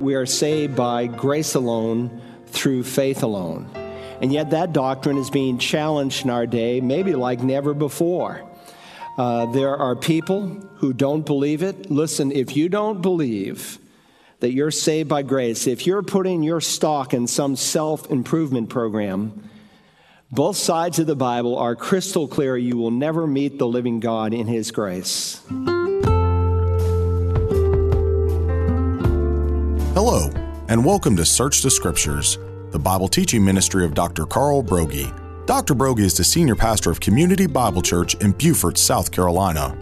[0.00, 3.68] We are saved by grace alone, through faith alone.
[4.20, 8.42] And yet, that doctrine is being challenged in our day, maybe like never before.
[9.16, 11.90] Uh, there are people who don't believe it.
[11.90, 13.78] Listen, if you don't believe
[14.40, 19.48] that you're saved by grace, if you're putting your stock in some self improvement program,
[20.30, 24.34] both sides of the Bible are crystal clear you will never meet the living God
[24.34, 25.42] in His grace.
[30.00, 30.30] Hello,
[30.68, 32.38] and welcome to Search the Scriptures,
[32.70, 34.26] the Bible teaching ministry of Dr.
[34.26, 35.12] Carl Broggi.
[35.44, 35.74] Dr.
[35.74, 39.76] Broggi is the senior pastor of Community Bible Church in Beaufort, South Carolina.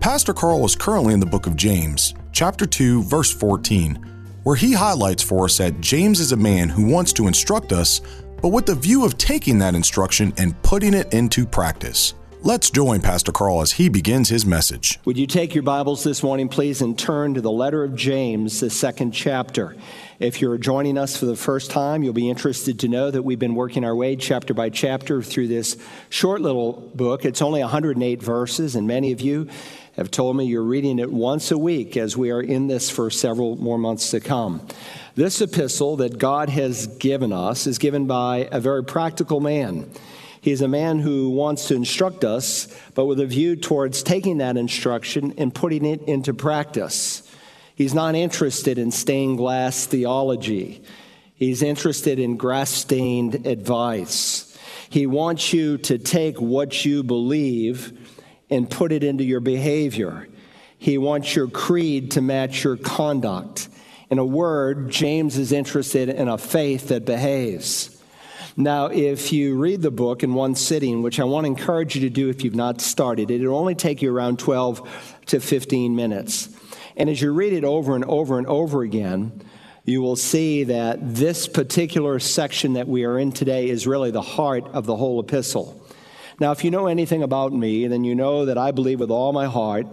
[0.00, 3.96] Pastor Carl is currently in the book of James, chapter 2, verse 14,
[4.44, 8.00] where he highlights for us that James is a man who wants to instruct us
[8.40, 12.14] but with the view of taking that instruction and putting it into practice.
[12.46, 15.00] Let's join Pastor Carl as he begins his message.
[15.06, 18.60] Would you take your Bibles this morning, please, and turn to the letter of James,
[18.60, 19.74] the second chapter?
[20.18, 23.38] If you're joining us for the first time, you'll be interested to know that we've
[23.38, 25.78] been working our way chapter by chapter through this
[26.10, 27.24] short little book.
[27.24, 29.48] It's only 108 verses, and many of you
[29.96, 33.08] have told me you're reading it once a week as we are in this for
[33.08, 34.60] several more months to come.
[35.14, 39.90] This epistle that God has given us is given by a very practical man.
[40.44, 44.58] He's a man who wants to instruct us, but with a view towards taking that
[44.58, 47.22] instruction and putting it into practice.
[47.74, 50.82] He's not interested in stained glass theology.
[51.34, 54.54] He's interested in grass stained advice.
[54.90, 57.98] He wants you to take what you believe
[58.50, 60.28] and put it into your behavior.
[60.78, 63.70] He wants your creed to match your conduct.
[64.10, 67.93] In a word, James is interested in a faith that behaves.
[68.56, 72.02] Now, if you read the book in one sitting, which I want to encourage you
[72.02, 76.48] to do if you've not started, it'll only take you around 12 to 15 minutes.
[76.96, 79.42] And as you read it over and over and over again,
[79.84, 84.22] you will see that this particular section that we are in today is really the
[84.22, 85.84] heart of the whole epistle.
[86.38, 89.32] Now, if you know anything about me, then you know that I believe with all
[89.32, 89.88] my heart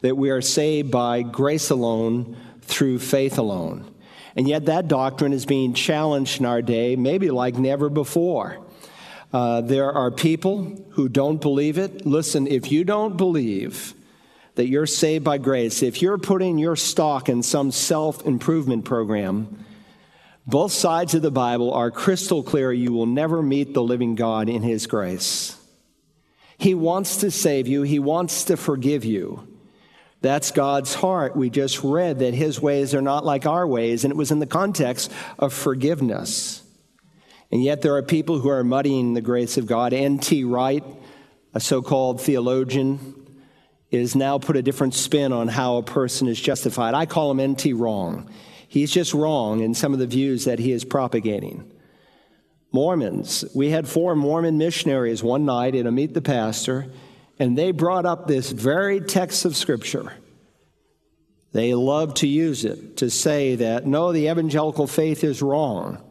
[0.00, 3.94] that we are saved by grace alone through faith alone.
[4.38, 8.64] And yet, that doctrine is being challenged in our day, maybe like never before.
[9.32, 12.06] Uh, there are people who don't believe it.
[12.06, 13.94] Listen, if you don't believe
[14.54, 19.64] that you're saved by grace, if you're putting your stock in some self improvement program,
[20.46, 24.48] both sides of the Bible are crystal clear you will never meet the living God
[24.48, 25.60] in His grace.
[26.56, 29.57] He wants to save you, He wants to forgive you.
[30.20, 31.36] That's God's heart.
[31.36, 34.40] We just read that his ways are not like our ways, and it was in
[34.40, 36.62] the context of forgiveness.
[37.52, 39.92] And yet there are people who are muddying the grace of God.
[39.92, 40.44] N.T.
[40.44, 40.84] Wright,
[41.54, 43.14] a so called theologian,
[43.90, 46.94] is now put a different spin on how a person is justified.
[46.94, 47.72] I call him N.T.
[47.72, 48.30] wrong.
[48.66, 51.70] He's just wrong in some of the views that he is propagating.
[52.70, 53.46] Mormons.
[53.54, 56.90] We had four Mormon missionaries one night in a Meet the Pastor
[57.38, 60.12] and they brought up this very text of Scripture.
[61.52, 66.02] They love to use it to say that no, the evangelical faith is wrong,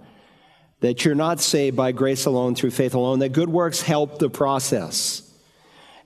[0.79, 4.29] that you're not saved by grace alone through faith alone, that good works help the
[4.29, 5.23] process.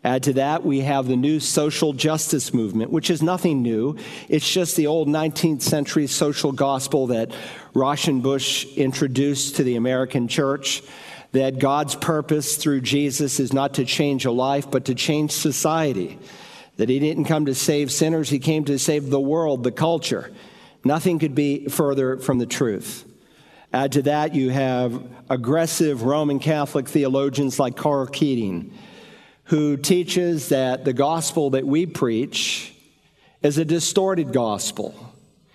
[0.04, 3.98] Add to that, we have the new social justice movement, which is nothing new.
[4.30, 7.32] It's just the old 19th century social gospel that
[7.76, 10.82] Rauschenbusch introduced to the American church
[11.32, 16.20] that God's purpose through Jesus is not to change a life, but to change society.
[16.78, 20.32] That he didn't come to save sinners, he came to save the world, the culture.
[20.84, 23.06] Nothing could be further from the truth.
[23.74, 28.74] Add to that, you have aggressive Roman Catholic theologians like Karl Keating,
[29.46, 32.74] who teaches that the gospel that we preach
[33.42, 35.11] is a distorted gospel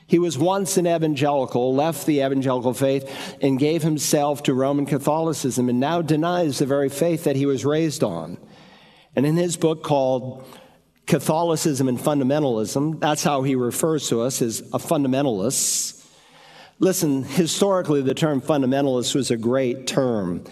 [0.06, 5.68] he was once an evangelical, left the evangelical faith, and gave himself to Roman Catholicism,
[5.68, 8.38] and now denies the very faith that he was raised on.
[9.16, 10.44] And in his book called
[11.06, 16.04] Catholicism and Fundamentalism, that's how he refers to us as a fundamentalist.
[16.78, 20.44] Listen, historically, the term fundamentalist was a great term.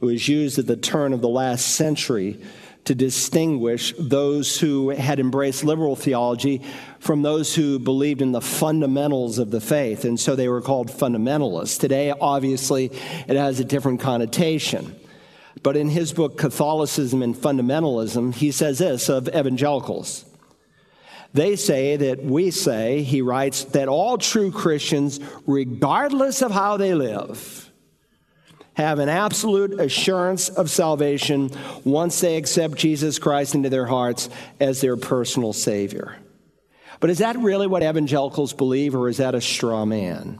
[0.00, 2.40] It was used at the turn of the last century
[2.84, 6.62] to distinguish those who had embraced liberal theology
[6.98, 10.04] from those who believed in the fundamentals of the faith.
[10.04, 11.78] And so they were called fundamentalists.
[11.78, 14.96] Today, obviously, it has a different connotation.
[15.62, 20.24] But in his book, Catholicism and Fundamentalism, he says this of evangelicals.
[21.34, 26.94] They say that we say, he writes, that all true Christians, regardless of how they
[26.94, 27.71] live,
[28.74, 31.50] have an absolute assurance of salvation
[31.84, 34.30] once they accept Jesus Christ into their hearts
[34.60, 36.16] as their personal Savior.
[37.00, 40.38] But is that really what evangelicals believe, or is that a straw man?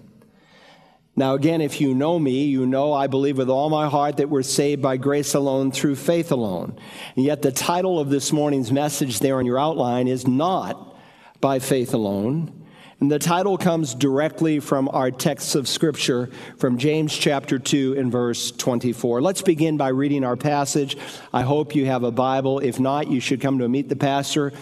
[1.14, 4.31] Now, again, if you know me, you know I believe with all my heart that
[4.31, 6.78] we're saved by grace alone through faith alone.
[7.17, 10.96] And yet, the title of this morning's message there on your outline is not
[11.40, 12.62] by faith alone.
[13.02, 18.12] And the title comes directly from our texts of Scripture from James chapter 2 and
[18.12, 19.20] verse 24.
[19.20, 20.96] Let's begin by reading our passage.
[21.32, 22.60] I hope you have a Bible.
[22.60, 24.52] If not, you should come to meet the pastor,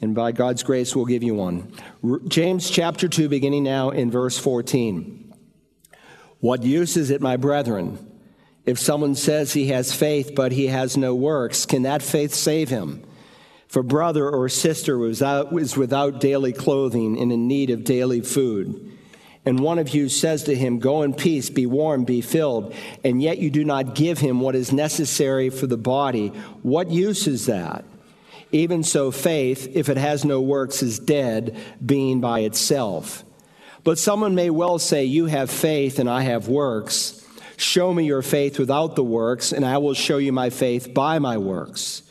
[0.00, 1.72] and by God's grace, we'll give you one.
[2.28, 5.34] James chapter 2, beginning now in verse 14.
[6.38, 7.98] What use is it, my brethren,
[8.64, 11.66] if someone says he has faith but he has no works?
[11.66, 13.02] Can that faith save him?
[13.68, 18.22] For brother or sister was, out, was without daily clothing and in need of daily
[18.22, 18.96] food.
[19.44, 22.74] And one of you says to him, Go in peace, be warm, be filled,
[23.04, 26.28] and yet you do not give him what is necessary for the body.
[26.62, 27.84] What use is that?
[28.52, 33.24] Even so, faith, if it has no works, is dead, being by itself.
[33.84, 37.26] But someone may well say, You have faith and I have works.
[37.58, 41.18] Show me your faith without the works, and I will show you my faith by
[41.18, 42.02] my works.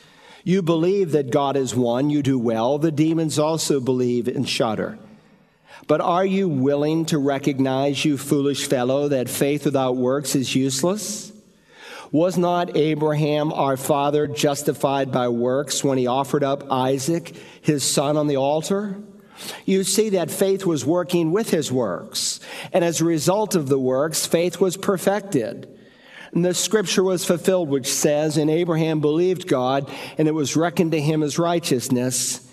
[0.47, 2.77] You believe that God is one, you do well.
[2.77, 4.97] The demons also believe and shudder.
[5.87, 11.33] But are you willing to recognize, you foolish fellow, that faith without works is useless?
[12.13, 18.15] Was not Abraham, our father, justified by works when he offered up Isaac, his son,
[18.15, 18.95] on the altar?
[19.65, 22.39] You see that faith was working with his works.
[22.71, 25.76] And as a result of the works, faith was perfected.
[26.33, 30.91] And the scripture was fulfilled, which says, And Abraham believed God, and it was reckoned
[30.91, 32.47] to him as righteousness.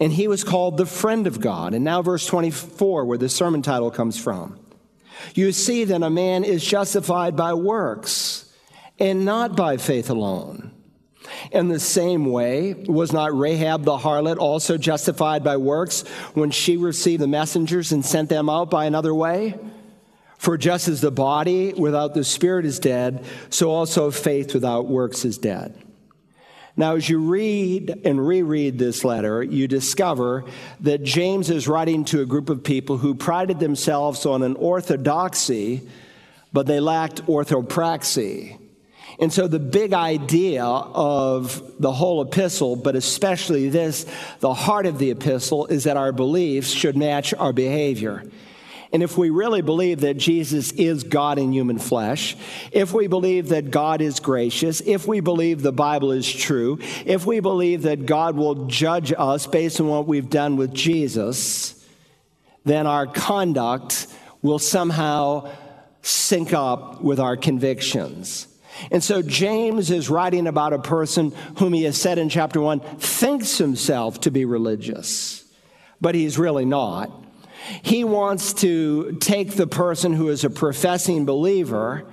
[0.00, 1.74] And he was called the friend of God.
[1.74, 4.58] And now, verse 24, where the sermon title comes from.
[5.34, 8.52] You see that a man is justified by works
[8.98, 10.72] and not by faith alone.
[11.50, 16.02] In the same way, was not Rahab the harlot also justified by works
[16.34, 19.58] when she received the messengers and sent them out by another way?
[20.42, 25.24] For just as the body without the spirit is dead, so also faith without works
[25.24, 25.72] is dead.
[26.76, 30.44] Now, as you read and reread this letter, you discover
[30.80, 35.88] that James is writing to a group of people who prided themselves on an orthodoxy,
[36.52, 38.58] but they lacked orthopraxy.
[39.20, 44.06] And so, the big idea of the whole epistle, but especially this,
[44.40, 48.24] the heart of the epistle, is that our beliefs should match our behavior.
[48.92, 52.36] And if we really believe that Jesus is God in human flesh,
[52.72, 57.24] if we believe that God is gracious, if we believe the Bible is true, if
[57.24, 61.82] we believe that God will judge us based on what we've done with Jesus,
[62.64, 64.08] then our conduct
[64.42, 65.50] will somehow
[66.02, 68.46] sync up with our convictions.
[68.90, 72.80] And so James is writing about a person whom he has said in chapter one
[72.80, 75.44] thinks himself to be religious,
[76.00, 77.21] but he's really not.
[77.82, 82.04] He wants to take the person who is a professing believer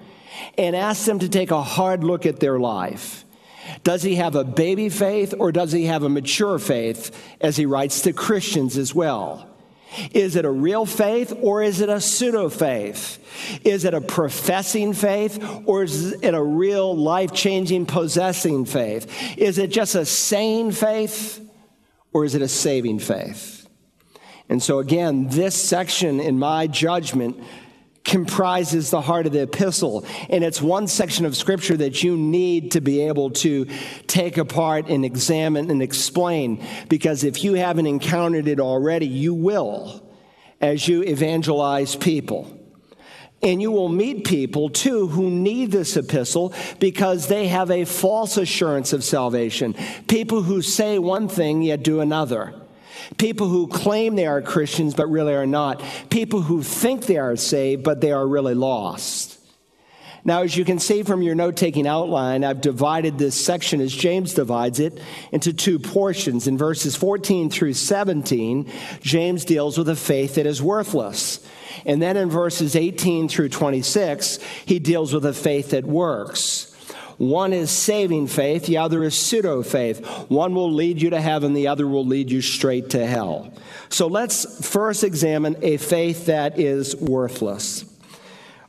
[0.57, 3.25] and ask them to take a hard look at their life.
[3.83, 7.65] Does he have a baby faith or does he have a mature faith, as he
[7.65, 9.47] writes to Christians as well?
[10.11, 13.17] Is it a real faith or is it a pseudo faith?
[13.63, 19.37] Is it a professing faith or is it a real life changing possessing faith?
[19.37, 21.39] Is it just a sane faith
[22.13, 23.58] or is it a saving faith?
[24.49, 27.41] And so, again, this section, in my judgment,
[28.03, 30.03] comprises the heart of the epistle.
[30.29, 33.67] And it's one section of scripture that you need to be able to
[34.07, 36.65] take apart and examine and explain.
[36.87, 40.03] Because if you haven't encountered it already, you will
[40.59, 42.55] as you evangelize people.
[43.41, 48.35] And you will meet people too who need this epistle because they have a false
[48.35, 49.75] assurance of salvation.
[50.07, 52.53] People who say one thing yet do another.
[53.17, 55.83] People who claim they are Christians but really are not.
[56.09, 59.39] People who think they are saved but they are really lost.
[60.25, 63.93] Now, as you can see from your note taking outline, I've divided this section as
[63.93, 64.99] James divides it
[65.31, 66.47] into two portions.
[66.47, 71.45] In verses 14 through 17, James deals with a faith that is worthless.
[71.85, 76.68] And then in verses 18 through 26, he deals with a faith that works.
[77.19, 80.05] One is saving faith, the other is pseudo faith.
[80.29, 83.53] One will lead you to heaven, the other will lead you straight to hell.
[83.89, 87.83] So let's first examine a faith that is worthless.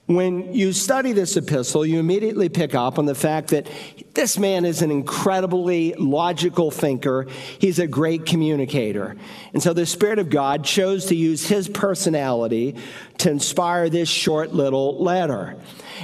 [0.07, 3.69] When you study this epistle, you immediately pick up on the fact that
[4.15, 7.29] this man is an incredibly logical thinker.
[7.61, 9.15] He's a great communicator.
[9.53, 12.75] And so the Spirit of God chose to use his personality
[13.21, 15.57] to inspire this short little letter.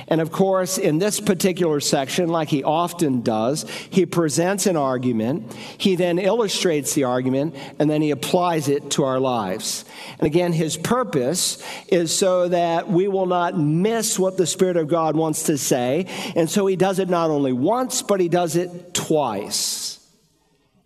[0.09, 5.53] And of course, in this particular section, like he often does, he presents an argument,
[5.79, 9.85] he then illustrates the argument, and then he applies it to our lives.
[10.19, 14.89] And again, his purpose is so that we will not miss what the Spirit of
[14.89, 16.07] God wants to say.
[16.37, 19.99] And so he does it not only once, but he does it twice.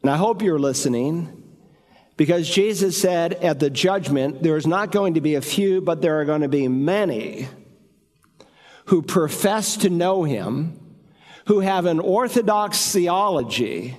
[0.03, 1.40] And I hope you're listening.
[2.21, 6.03] Because Jesus said at the judgment, there is not going to be a few, but
[6.03, 7.49] there are going to be many
[8.85, 10.99] who profess to know him,
[11.47, 13.97] who have an orthodox theology,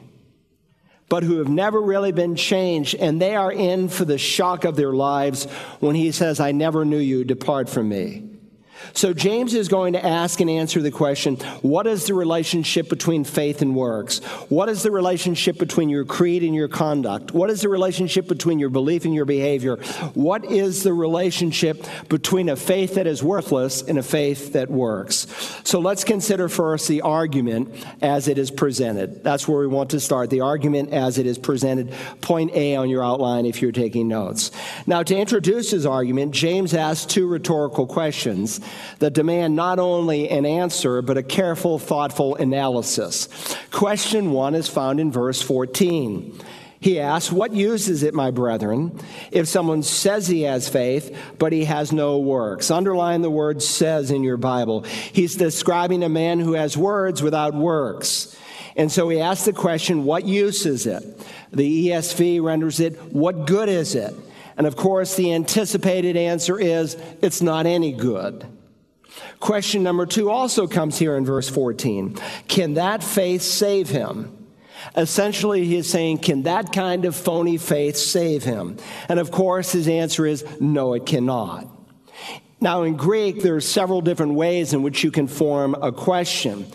[1.10, 4.76] but who have never really been changed, and they are in for the shock of
[4.76, 5.46] their lives
[5.80, 8.31] when he says, I never knew you, depart from me.
[8.94, 13.24] So, James is going to ask and answer the question what is the relationship between
[13.24, 14.20] faith and works?
[14.50, 17.32] What is the relationship between your creed and your conduct?
[17.32, 19.78] What is the relationship between your belief and your behavior?
[20.14, 25.28] What is the relationship between a faith that is worthless and a faith that works?
[25.64, 29.24] So, let's consider first the argument as it is presented.
[29.24, 31.94] That's where we want to start the argument as it is presented.
[32.22, 34.52] Point A on your outline if you're taking notes.
[34.86, 38.60] Now, to introduce his argument, James asks two rhetorical questions
[39.00, 43.28] that demand not only an answer, but a careful, thoughtful analysis.
[43.72, 46.40] Question one is found in verse 14.
[46.82, 49.00] He asks, What use is it, my brethren,
[49.32, 52.72] if someone says he has faith, but he has no works?
[52.72, 54.82] Underline the word says in your Bible.
[54.82, 58.36] He's describing a man who has words without works.
[58.76, 61.04] And so he asks the question, What use is it?
[61.52, 64.16] The ESV renders it, What good is it?
[64.58, 68.44] And of course, the anticipated answer is, It's not any good.
[69.40, 72.18] Question number two also comes here in verse 14.
[72.48, 74.38] Can that faith save him?
[74.96, 78.78] Essentially, he is saying, Can that kind of phony faith save him?
[79.10, 81.68] And of course, his answer is, No, it cannot.
[82.60, 86.72] Now, in Greek, there are several different ways in which you can form a question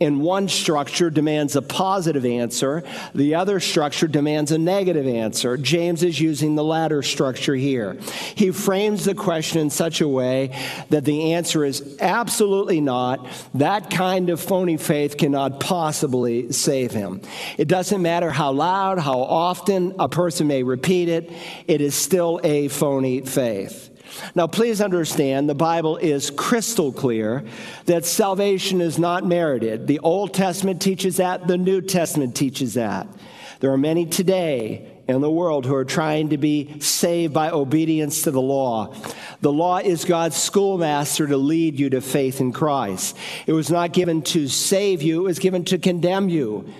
[0.00, 2.82] in one structure demands a positive answer,
[3.14, 5.58] the other structure demands a negative answer.
[5.58, 7.98] James is using the latter structure here.
[8.34, 13.26] He frames the question in such a way that the answer is absolutely not.
[13.54, 17.20] That kind of phony faith cannot possibly save him.
[17.58, 21.30] It doesn't matter how loud, how often a person may repeat it,
[21.66, 23.89] it is still a phony faith.
[24.34, 27.44] Now, please understand the Bible is crystal clear
[27.86, 29.86] that salvation is not merited.
[29.86, 33.06] The Old Testament teaches that, the New Testament teaches that.
[33.60, 38.22] There are many today in the world who are trying to be saved by obedience
[38.22, 38.94] to the law.
[39.40, 43.16] The law is God's schoolmaster to lead you to faith in Christ.
[43.46, 46.72] It was not given to save you, it was given to condemn you.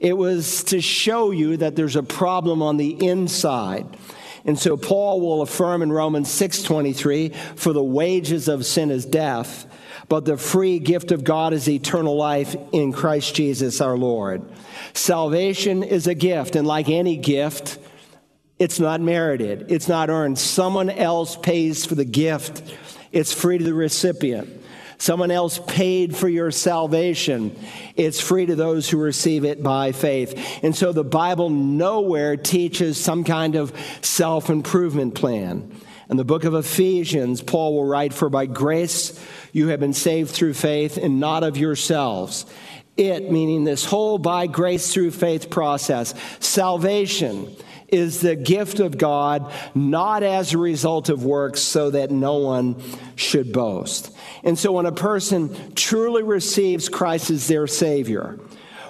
[0.00, 3.86] It was to show you that there's a problem on the inside.
[4.44, 9.66] And so Paul will affirm in Romans 6:23, "For the wages of sin is death,
[10.08, 14.42] but the free gift of God is eternal life in Christ Jesus our Lord."
[14.94, 17.78] Salvation is a gift, and like any gift,
[18.58, 19.66] it's not merited.
[19.68, 20.38] It's not earned.
[20.38, 22.62] Someone else pays for the gift.
[23.12, 24.48] It's free to the recipient.
[25.02, 27.58] Someone else paid for your salvation.
[27.96, 30.60] It's free to those who receive it by faith.
[30.62, 35.74] And so the Bible nowhere teaches some kind of self improvement plan.
[36.08, 40.30] In the book of Ephesians, Paul will write, For by grace you have been saved
[40.30, 42.46] through faith and not of yourselves.
[42.96, 47.56] It, meaning this whole by grace through faith process, salvation
[47.92, 52.82] is the gift of God, not as a result of works, so that no one
[53.14, 54.10] should boast.
[54.42, 58.40] And so when a person truly receives Christ as their Savior,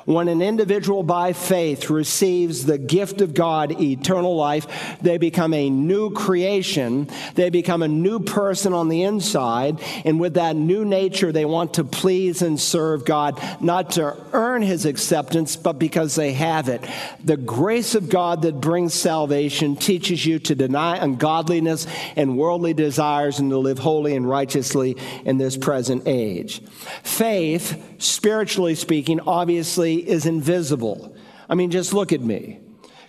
[0.05, 5.71] when an individual by faith receives the gift of God, eternal life, they become a
[5.71, 7.09] new creation.
[7.35, 9.81] They become a new person on the inside.
[10.05, 14.63] And with that new nature, they want to please and serve God, not to earn
[14.63, 16.85] his acceptance, but because they have it.
[17.25, 23.39] The grace of God that brings salvation teaches you to deny ungodliness and worldly desires
[23.39, 26.63] and to live holy and righteously in this present age.
[27.03, 31.15] Faith, spiritually speaking, obviously is invisible.
[31.49, 32.61] I mean, just look at me.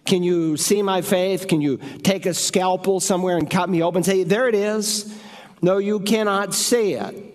[0.06, 1.48] Can you see my faith?
[1.48, 5.18] Can you take a scalpel somewhere and cut me open and say, there it is?
[5.62, 7.30] No, you cannot see it.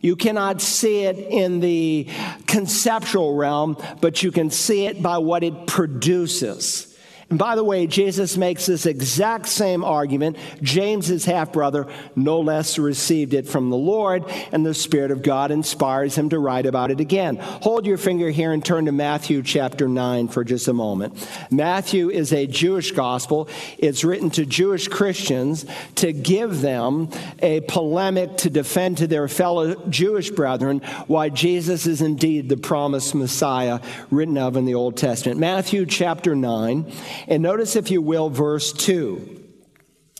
[0.00, 2.08] You cannot see it in the
[2.46, 6.93] conceptual realm, but you can see it by what it produces.
[7.34, 10.36] And by the way, Jesus makes this exact same argument.
[10.62, 14.22] James, half brother, no less received it from the Lord,
[14.52, 17.38] and the Spirit of God inspires him to write about it again.
[17.38, 21.28] Hold your finger here and turn to Matthew chapter 9 for just a moment.
[21.50, 23.48] Matthew is a Jewish gospel,
[23.78, 27.10] it's written to Jewish Christians to give them
[27.40, 33.12] a polemic to defend to their fellow Jewish brethren why Jesus is indeed the promised
[33.12, 33.80] Messiah
[34.12, 35.40] written of in the Old Testament.
[35.40, 36.92] Matthew chapter 9.
[37.28, 39.42] And notice, if you will, verse 2.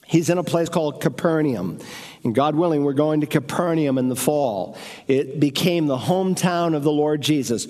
[0.07, 1.81] He's in a place called Capernaum.
[2.25, 4.79] And God willing, we're going to Capernaum in the fall.
[5.07, 7.69] It became the hometown of the Lord Jesus,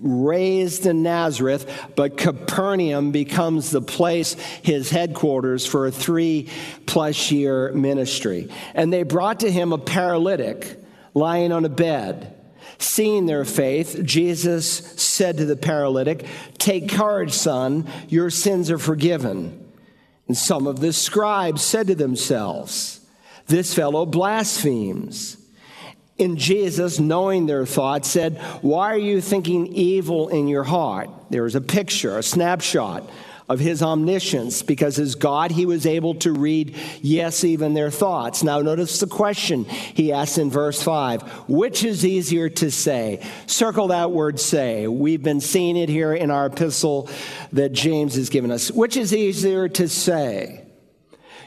[0.00, 6.48] raised in Nazareth, but Capernaum becomes the place, his headquarters for a three
[6.86, 8.50] plus year ministry.
[8.74, 10.78] And they brought to him a paralytic
[11.14, 12.38] lying on a bed.
[12.82, 14.66] Seeing their faith, Jesus
[15.00, 16.26] said to the paralytic,
[16.58, 19.58] Take courage, son, your sins are forgiven.
[20.26, 23.00] And some of the scribes said to themselves,
[23.46, 25.36] This fellow blasphemes.
[26.18, 31.10] And Jesus, knowing their thoughts, said, Why are you thinking evil in your heart?
[31.30, 33.08] There is a picture, a snapshot
[33.48, 38.42] of his omniscience because as God, he was able to read, yes, even their thoughts.
[38.42, 43.24] Now, notice the question he asks in verse 5 Which is easier to say?
[43.46, 44.86] Circle that word say.
[44.86, 47.08] We've been seeing it here in our epistle
[47.52, 48.70] that James has given us.
[48.70, 50.61] Which is easier to say?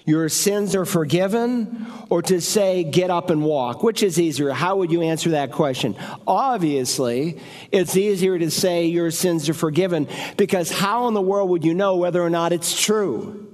[0.05, 3.81] Your sins are forgiven, or to say, get up and walk?
[3.81, 4.51] Which is easier?
[4.51, 5.95] How would you answer that question?
[6.27, 7.39] Obviously,
[7.71, 10.07] it's easier to say your sins are forgiven
[10.37, 13.45] because how in the world would you know whether or not it's true?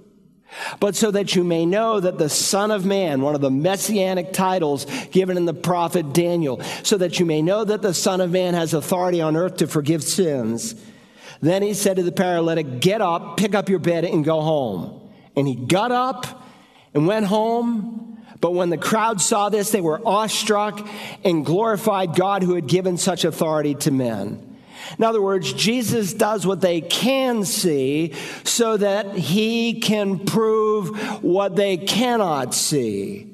[0.81, 4.33] But so that you may know that the Son of Man, one of the messianic
[4.33, 8.31] titles given in the prophet Daniel, so that you may know that the Son of
[8.31, 10.75] Man has authority on earth to forgive sins.
[11.39, 15.09] Then he said to the paralytic, Get up, pick up your bed, and go home.
[15.35, 16.40] And he got up
[16.93, 18.23] and went home.
[18.39, 20.87] But when the crowd saw this, they were awestruck
[21.23, 24.47] and glorified God who had given such authority to men.
[24.97, 31.55] In other words, Jesus does what they can see so that he can prove what
[31.55, 33.27] they cannot see.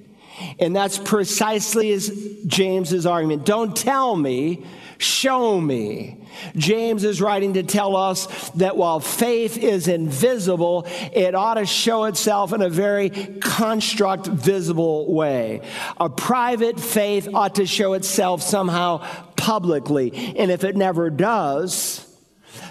[0.60, 2.10] And that's precisely as
[2.46, 3.46] James's argument.
[3.46, 4.66] Don't tell me,
[4.98, 6.18] show me.
[6.56, 12.06] James is writing to tell us that while faith is invisible, it ought to show
[12.06, 15.62] itself in a very construct visible way.
[16.00, 19.06] A private faith ought to show itself somehow
[19.36, 20.36] publicly.
[20.38, 22.07] And if it never does,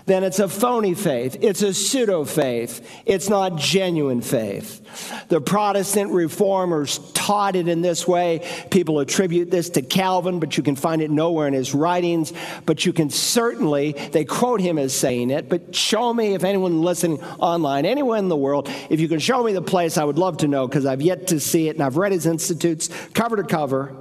[0.06, 1.38] then it's a phony faith.
[1.40, 2.88] It's a pseudo faith.
[3.04, 4.80] It's not genuine faith.
[5.28, 8.48] The Protestant reformers taught it in this way.
[8.70, 12.32] People attribute this to Calvin, but you can find it nowhere in his writings.
[12.64, 16.82] But you can certainly, they quote him as saying it, but show me if anyone
[16.82, 20.18] listening online, anyone in the world, if you can show me the place, I would
[20.18, 23.36] love to know because I've yet to see it and I've read his institutes cover
[23.36, 23.92] to cover.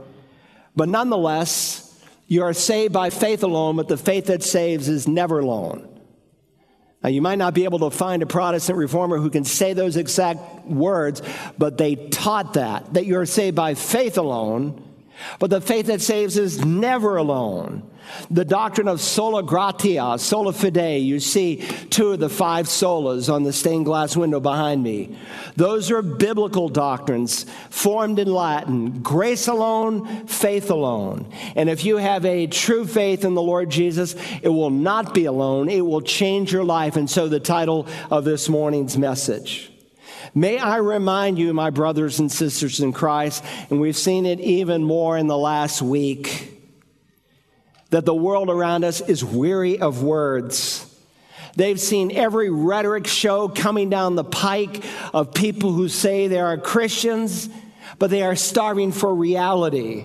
[0.76, 1.82] But nonetheless,
[2.28, 5.95] you are saved by faith alone, but the faith that saves is never alone.
[7.06, 9.96] Now, you might not be able to find a Protestant reformer who can say those
[9.96, 11.22] exact words,
[11.56, 14.85] but they taught that, that you're saved by faith alone,
[15.40, 17.84] but the faith that saves is never alone.
[18.30, 23.44] The doctrine of sola gratia, sola fide, you see two of the five solas on
[23.44, 25.18] the stained glass window behind me.
[25.56, 31.32] Those are biblical doctrines formed in Latin grace alone, faith alone.
[31.56, 35.26] And if you have a true faith in the Lord Jesus, it will not be
[35.26, 36.96] alone, it will change your life.
[36.96, 39.72] And so, the title of this morning's message.
[40.38, 44.84] May I remind you, my brothers and sisters in Christ, and we've seen it even
[44.84, 46.52] more in the last week
[47.92, 50.94] that the world around us is weary of words.
[51.56, 56.58] They've seen every rhetoric show coming down the pike of people who say they are
[56.58, 57.48] Christians,
[57.98, 60.04] but they are starving for reality.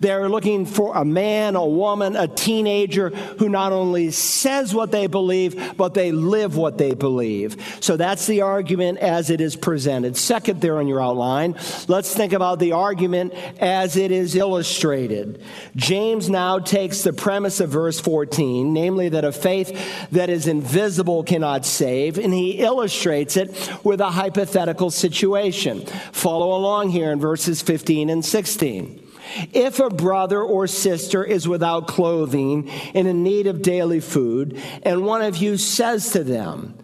[0.00, 5.08] They're looking for a man, a woman, a teenager who not only says what they
[5.08, 7.56] believe, but they live what they believe.
[7.80, 10.16] So that's the argument as it is presented.
[10.16, 11.56] Second, there on your outline,
[11.88, 15.42] let's think about the argument as it is illustrated.
[15.74, 21.24] James now takes the premise of verse 14, namely that a faith that is invisible
[21.24, 25.84] cannot save, and he illustrates it with a hypothetical situation.
[26.12, 29.07] Follow along here in verses 15 and 16.
[29.52, 35.04] If a brother or sister is without clothing and in need of daily food, and
[35.04, 36.78] one of you says to them,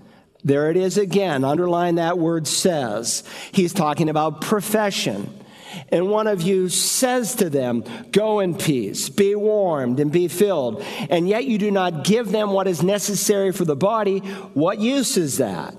[0.44, 3.24] there it is again, underline that word says.
[3.50, 5.40] He's talking about profession.
[5.88, 10.83] And one of you says to them, Go in peace, be warmed, and be filled.
[11.11, 14.18] And yet you do not give them what is necessary for the body.
[14.52, 15.74] What use is that?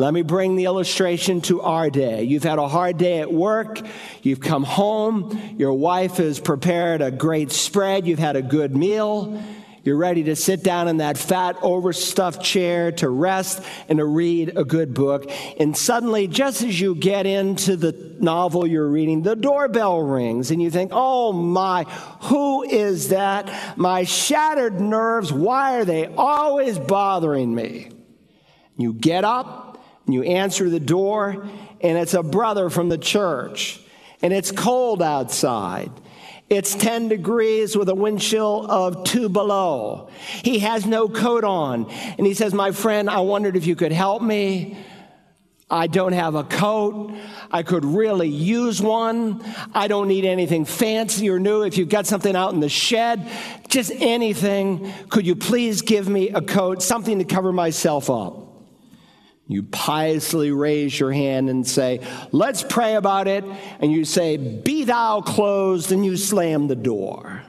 [0.00, 2.22] Let me bring the illustration to our day.
[2.22, 3.82] You've had a hard day at work.
[4.22, 5.56] You've come home.
[5.58, 8.06] Your wife has prepared a great spread.
[8.06, 9.42] You've had a good meal.
[9.84, 14.56] You're ready to sit down in that fat, overstuffed chair to rest and to read
[14.56, 15.30] a good book.
[15.58, 20.62] And suddenly, just as you get into the novel you're reading, the doorbell rings and
[20.62, 21.84] you think, oh my,
[22.22, 23.76] who is that?
[23.76, 27.90] My shattered nerves, why are they always bothering me?
[28.78, 29.69] You get up
[30.06, 31.46] you answer the door,
[31.80, 33.80] and it's a brother from the church,
[34.22, 35.90] and it's cold outside
[36.50, 40.10] it's 10 degrees with a wind chill of two below.
[40.42, 41.88] He has no coat on.
[42.18, 44.76] And he says, My friend, I wondered if you could help me.
[45.70, 47.14] I don't have a coat.
[47.52, 49.44] I could really use one.
[49.72, 51.62] I don't need anything fancy or new.
[51.62, 53.30] If you've got something out in the shed,
[53.68, 58.49] just anything, could you please give me a coat, something to cover myself up?
[59.50, 63.42] You piously raise your hand and say, Let's pray about it.
[63.80, 67.42] And you say, Be thou closed, and you slam the door.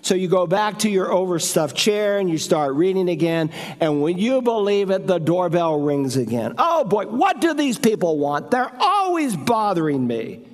[0.00, 3.50] So you go back to your overstuffed chair and you start reading again.
[3.80, 6.54] And when you believe it, the doorbell rings again.
[6.56, 8.52] Oh boy, what do these people want?
[8.52, 10.46] They're always bothering me.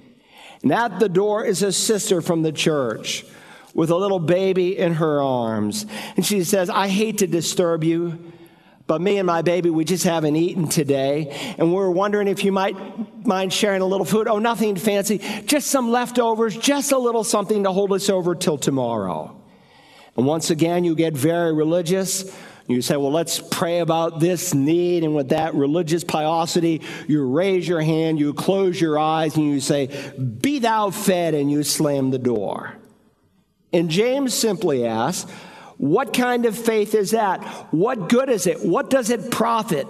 [0.63, 3.27] And at the door is a sister from the church
[3.75, 5.85] with a little baby in her arms.
[6.17, 8.33] And she says, I hate to disturb you.
[8.87, 11.55] But me and my baby, we just haven't eaten today.
[11.59, 12.77] And we're wondering if you might
[13.27, 14.29] mind sharing a little food.
[14.29, 18.59] Oh, nothing fancy, just some leftovers, just a little something to hold us over till
[18.59, 19.41] tomorrow.
[20.17, 22.37] And once again, you get very religious.
[22.67, 25.03] You say, well, let's pray about this need.
[25.03, 29.61] And with that religious piosity, you raise your hand, you close your eyes, and you
[29.61, 32.75] say, Be thou fed, and you slam the door.
[33.73, 35.31] And James simply asks,
[35.85, 37.45] what kind of faith is that?
[37.71, 38.65] What good is it?
[38.65, 39.87] What does it profit?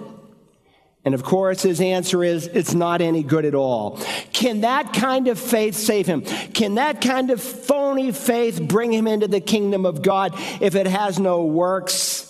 [1.05, 3.97] And of course, his answer is it's not any good at all.
[4.33, 6.23] Can that kind of faith save him?
[6.23, 10.85] Can that kind of phony faith bring him into the kingdom of God if it
[10.85, 12.24] has no works?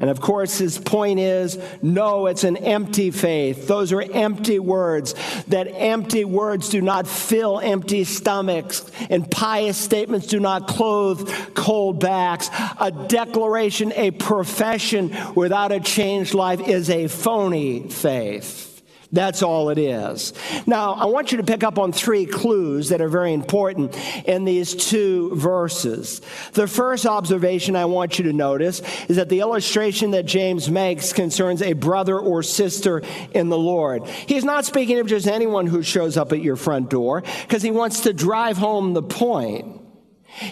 [0.00, 3.66] And of course, his point is no, it's an empty faith.
[3.66, 5.14] Those are empty words.
[5.48, 11.98] That empty words do not fill empty stomachs, and pious statements do not clothe cold
[11.98, 12.48] backs.
[12.78, 18.67] A declaration, a profession without a changed life is a phony faith.
[19.10, 20.34] That's all it is.
[20.66, 23.96] Now, I want you to pick up on three clues that are very important
[24.28, 26.20] in these two verses.
[26.52, 31.14] The first observation I want you to notice is that the illustration that James makes
[31.14, 34.06] concerns a brother or sister in the Lord.
[34.06, 37.70] He's not speaking of just anyone who shows up at your front door because he
[37.70, 39.77] wants to drive home the point.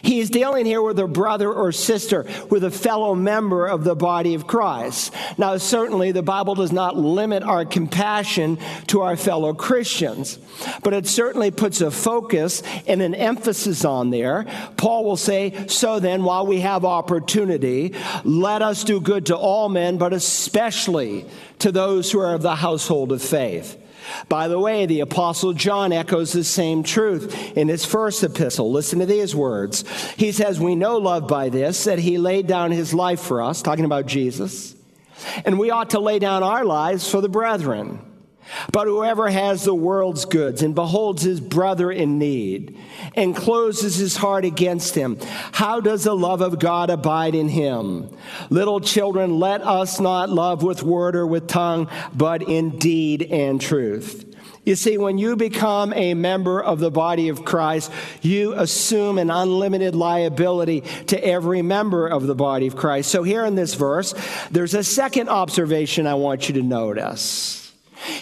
[0.02, 4.34] He's dealing here with a brother or sister, with a fellow member of the body
[4.34, 5.12] of Christ.
[5.38, 10.38] Now, certainly the Bible does not limit our compassion to our fellow Christians,
[10.82, 14.46] but it certainly puts a focus and an emphasis on there.
[14.76, 17.94] Paul will say, So then, while we have opportunity,
[18.24, 21.26] let us do good to all men, but especially
[21.60, 23.76] to those who are of the household of faith.
[24.28, 28.70] By the way, the Apostle John echoes the same truth in his first epistle.
[28.70, 29.84] Listen to these words.
[30.12, 33.62] He says, We know love by this, that he laid down his life for us,
[33.62, 34.74] talking about Jesus,
[35.44, 38.00] and we ought to lay down our lives for the brethren.
[38.72, 42.78] But whoever has the world's goods and beholds his brother in need
[43.14, 45.18] and closes his heart against him,
[45.52, 48.10] how does the love of God abide in him?
[48.50, 53.60] Little children, let us not love with word or with tongue, but in deed and
[53.60, 54.24] truth.
[54.66, 59.30] You see, when you become a member of the body of Christ, you assume an
[59.30, 63.12] unlimited liability to every member of the body of Christ.
[63.12, 64.12] So, here in this verse,
[64.50, 67.65] there's a second observation I want you to notice.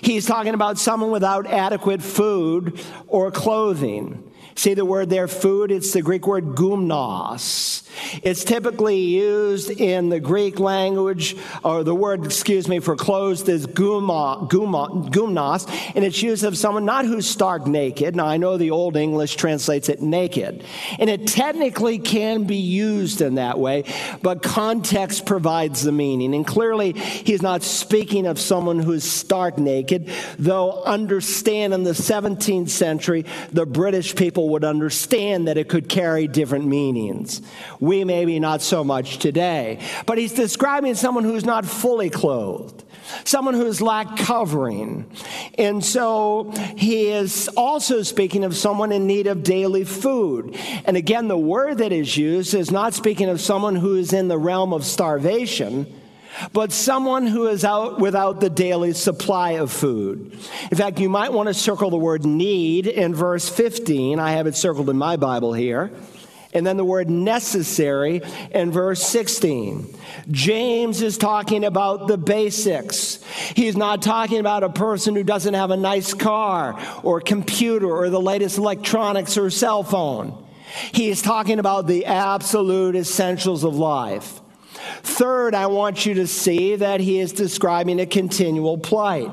[0.02, 4.30] He's talking about someone without adequate food or clothing.
[4.56, 5.70] See the word there, food?
[5.70, 7.82] It's the Greek word gumnos.
[8.22, 13.66] It's typically used in the Greek language, or the word, excuse me, for clothes is
[13.66, 18.16] guma, guma, gumnos, and it's used of someone not who's stark naked.
[18.16, 20.64] Now, I know the Old English translates it naked,
[20.98, 23.84] and it technically can be used in that way,
[24.22, 26.34] but context provides the meaning.
[26.34, 32.70] And clearly, he's not speaking of someone who's stark naked, though understand in the 17th
[32.70, 34.14] century, the British
[34.44, 37.40] people would understand that it could carry different meanings.
[37.80, 39.78] We maybe not so much today.
[40.04, 42.85] But he's describing someone who's not fully clothed,
[43.24, 45.11] someone who's lacked covering.
[45.57, 50.59] And so he is also speaking of someone in need of daily food.
[50.85, 54.28] And again, the word that is used is not speaking of someone who is in
[54.28, 55.87] the realm of starvation
[56.52, 60.32] but someone who is out without the daily supply of food.
[60.70, 64.18] In fact, you might want to circle the word need in verse 15.
[64.18, 65.90] I have it circled in my Bible here.
[66.54, 69.92] And then the word necessary in verse 16.
[70.30, 73.22] James is talking about the basics.
[73.56, 78.08] He's not talking about a person who doesn't have a nice car or computer or
[78.08, 80.46] the latest electronics or cell phone.
[80.92, 84.40] He is talking about the absolute essentials of life.
[85.02, 89.30] Third, I want you to see that he is describing a continual plight.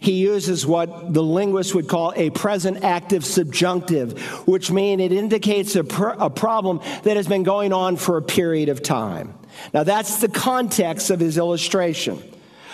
[0.00, 5.76] He uses what the linguist would call a present active subjunctive, which means it indicates
[5.76, 9.34] a, pr- a problem that has been going on for a period of time.
[9.72, 12.22] Now, that's the context of his illustration.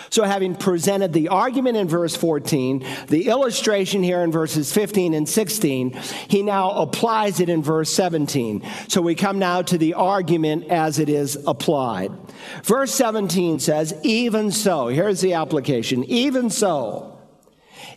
[0.09, 5.29] So, having presented the argument in verse 14, the illustration here in verses 15 and
[5.29, 5.91] 16,
[6.27, 8.67] he now applies it in verse 17.
[8.87, 12.11] So, we come now to the argument as it is applied.
[12.63, 17.19] Verse 17 says, Even so, here's the application, even so,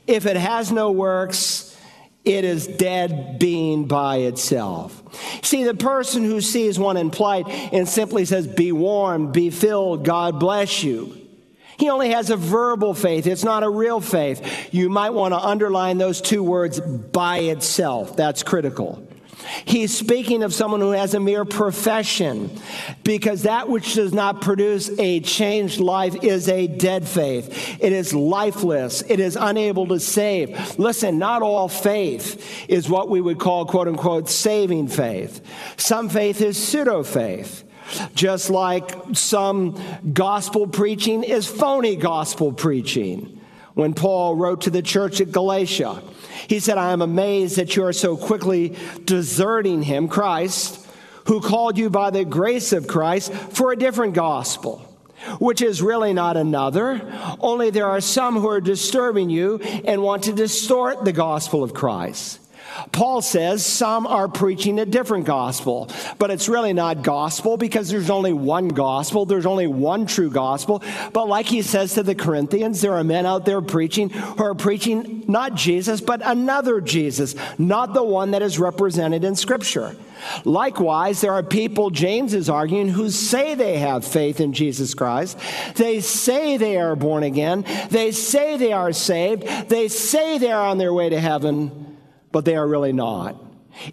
[0.07, 1.68] if it has no works,
[2.25, 5.03] it is dead being by itself.
[5.42, 10.05] See, the person who sees one in plight and simply says, Be warm, be filled,
[10.05, 11.21] God bless you
[11.83, 13.27] he only has a verbal faith.
[13.27, 14.73] It's not a real faith.
[14.73, 18.14] You might want to underline those two words by itself.
[18.14, 19.05] That's critical.
[19.64, 22.57] He's speaking of someone who has a mere profession
[23.03, 27.77] because that which does not produce a changed life is a dead faith.
[27.81, 29.03] It is lifeless.
[29.09, 30.79] It is unable to save.
[30.79, 35.45] Listen, not all faith is what we would call quote unquote saving faith.
[35.79, 37.64] Some faith is pseudo faith.
[38.14, 39.81] Just like some
[40.12, 43.40] gospel preaching is phony gospel preaching.
[43.75, 46.03] When Paul wrote to the church at Galatia,
[46.47, 50.87] he said, I am amazed that you are so quickly deserting him, Christ,
[51.27, 54.79] who called you by the grace of Christ for a different gospel,
[55.38, 57.01] which is really not another.
[57.40, 61.73] Only there are some who are disturbing you and want to distort the gospel of
[61.73, 62.40] Christ.
[62.92, 68.11] Paul says some are preaching a different gospel, but it's really not gospel because there's
[68.11, 69.26] only one gospel.
[69.26, 70.82] There's only one true gospel.
[71.12, 74.54] But like he says to the Corinthians, there are men out there preaching who are
[74.54, 79.96] preaching not Jesus, but another Jesus, not the one that is represented in Scripture.
[80.44, 85.37] Likewise, there are people, James is arguing, who say they have faith in Jesus Christ.
[85.74, 87.64] They say they are born again.
[87.90, 89.68] They say they are saved.
[89.68, 91.91] They say they are on their way to heaven
[92.33, 93.37] but they are really not.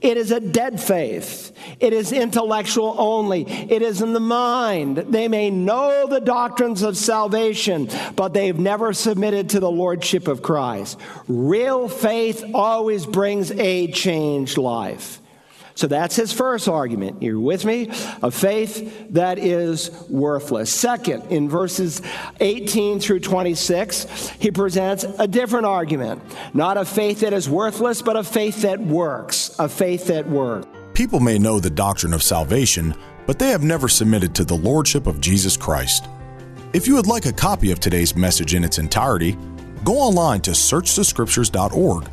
[0.01, 1.53] It is a dead faith.
[1.79, 3.45] It is intellectual only.
[3.47, 4.97] It is in the mind.
[4.97, 10.41] They may know the doctrines of salvation, but they've never submitted to the lordship of
[10.41, 10.99] Christ.
[11.27, 15.21] Real faith always brings a changed life.
[15.79, 17.23] So that's his first argument.
[17.23, 17.89] You're with me?
[18.21, 20.69] A faith that is worthless.
[20.69, 22.01] Second, in verses
[22.41, 26.21] 18 through 26, he presents a different argument.
[26.53, 29.55] Not a faith that is worthless, but a faith that works.
[29.57, 30.67] A faith that works.
[30.93, 32.93] People may know the doctrine of salvation,
[33.25, 36.09] but they have never submitted to the Lordship of Jesus Christ.
[36.73, 39.37] If you would like a copy of today's message in its entirety,
[39.85, 42.09] go online to searchthescriptures.org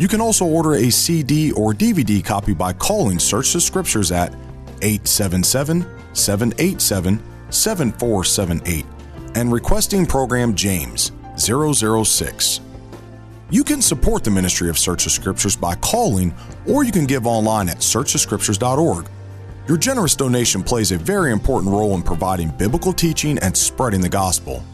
[0.00, 4.32] you can also order a CD or DVD copy by calling Search the Scriptures at
[4.80, 5.82] 877
[6.14, 8.86] 787 7478
[9.34, 12.60] and requesting program James 006.
[13.50, 16.34] You can support the ministry of Search the Scriptures by calling,
[16.66, 19.06] or you can give online at searchthescriptures.org.
[19.68, 24.08] Your generous donation plays a very important role in providing biblical teaching and spreading the
[24.08, 24.64] gospel.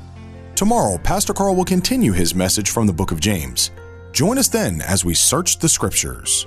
[0.55, 3.73] Tomorrow, Pastor Carl will continue his message from the book of James.
[4.17, 6.47] Join us then as we search the scriptures.